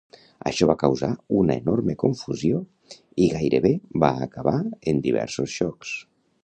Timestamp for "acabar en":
4.29-5.09